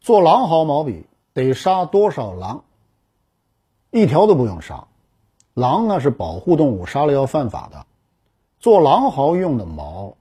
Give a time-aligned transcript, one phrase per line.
[0.00, 2.64] 做狼毫毛笔得杀多少狼？
[3.90, 4.86] 一条都不用杀。
[5.52, 7.86] 狼呢是保护动物，杀了要犯法的。
[8.58, 10.14] 做狼毫用的毛，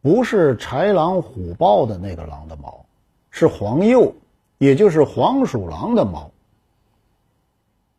[0.00, 2.86] 不是豺狼虎豹的那个狼的毛，
[3.30, 4.14] 是黄鼬，
[4.56, 6.30] 也就是黄鼠狼的毛。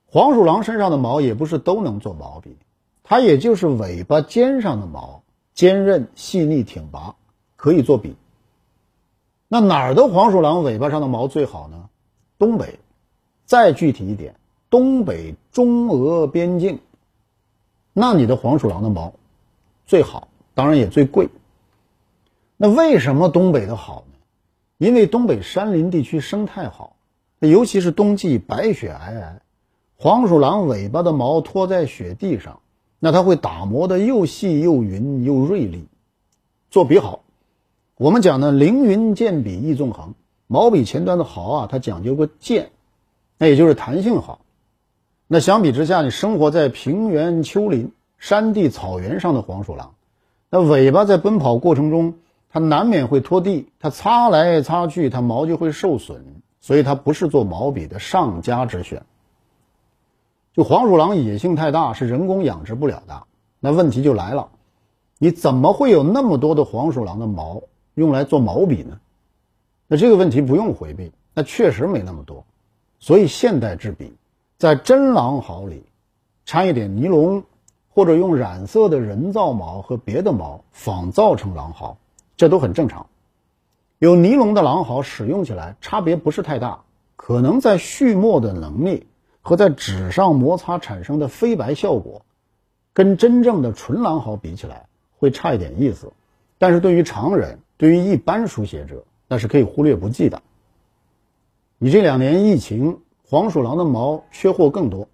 [0.07, 2.57] 黄鼠狼身上的毛也不是都能做毛笔，
[3.03, 5.21] 它也就是尾巴尖上的毛，
[5.53, 7.15] 坚韧细腻挺拔，
[7.55, 8.15] 可以做笔。
[9.49, 11.89] 那哪儿的黄鼠狼尾巴上的毛最好呢？
[12.37, 12.79] 东北，
[13.45, 14.35] 再具体一点，
[14.69, 16.79] 东北中俄边境，
[17.93, 19.13] 那你的黄鼠狼的毛
[19.85, 21.29] 最好，当然也最贵。
[22.57, 24.17] 那为什么东北的好呢？
[24.77, 26.97] 因为东北山林地区生态好，
[27.39, 29.37] 尤其是冬季白雪皑皑，
[29.97, 32.59] 黄鼠狼尾巴的毛拖在雪地上，
[32.99, 35.87] 那它会打磨的又细又匀又锐利，
[36.69, 37.23] 做笔好。
[37.97, 40.13] 我们讲呢，凌云健笔意纵横，
[40.45, 42.69] 毛笔前端的毫啊，它讲究个健，
[43.39, 44.41] 那也就是弹性好。
[45.25, 49.95] 那相比之下，你生活在平原、丘陵、山地、草原上的黄鼠狼，
[50.51, 52.13] 那尾巴在奔跑过程中，
[52.51, 56.23] 它难免会拖地，它擦来擦去，它毛就会受损，
[56.59, 59.07] 所以它不是做毛笔的上佳之选。
[60.53, 63.23] 就黄鼠狼野性太大，是人工养殖不了的。
[63.59, 64.49] 那问题就来了，
[65.17, 67.63] 你怎么会有那么多的黄鼠狼的毛？
[68.01, 68.99] 用来做毛笔呢？
[69.87, 72.45] 那这个问题不用回避，那确实没那么多。
[72.99, 74.13] 所以现代制笔
[74.57, 75.83] 在真狼毫里
[76.45, 77.43] 掺一点尼龙，
[77.89, 81.97] 或者用染色的人造毛和别的毛仿造成狼毫，
[82.35, 83.07] 这都很正常。
[83.97, 86.81] 有尼龙的狼毫使用起来差别不是太大，
[87.15, 89.07] 可能在蓄墨的能力
[89.41, 92.21] 和在纸上摩擦产生的飞白效果，
[92.93, 94.85] 跟真正的纯狼毫比起来
[95.17, 96.13] 会差一点意思。
[96.59, 100.41] 但是对于常人，对于一般书写者，那是可以忽略不计的。
[101.77, 105.09] 你这两年疫情，黄鼠狼的毛缺货更多，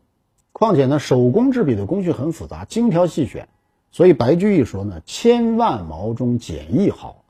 [0.53, 3.49] 况且呢，手工制笔的工序很复杂，精挑细选，
[3.91, 7.23] 所以白居易说呢：“千万毛中拣一毫。”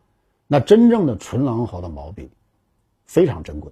[0.45, 2.29] 那真正的纯狼毫的毛笔，
[3.05, 3.71] 非常珍贵。